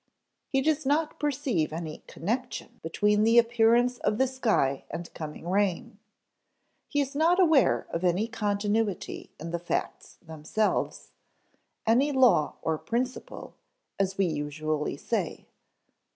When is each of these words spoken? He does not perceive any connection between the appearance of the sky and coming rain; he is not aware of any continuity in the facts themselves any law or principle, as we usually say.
He 0.47 0.63
does 0.63 0.83
not 0.83 1.19
perceive 1.19 1.71
any 1.71 1.99
connection 2.07 2.79
between 2.81 3.21
the 3.21 3.37
appearance 3.37 3.99
of 3.99 4.17
the 4.17 4.25
sky 4.25 4.83
and 4.89 5.13
coming 5.13 5.47
rain; 5.47 5.99
he 6.87 6.99
is 7.01 7.13
not 7.13 7.39
aware 7.39 7.85
of 7.91 8.03
any 8.03 8.27
continuity 8.27 9.29
in 9.39 9.51
the 9.51 9.59
facts 9.59 10.15
themselves 10.19 11.11
any 11.85 12.11
law 12.11 12.55
or 12.63 12.79
principle, 12.79 13.53
as 13.99 14.17
we 14.17 14.25
usually 14.25 14.97
say. 14.97 15.45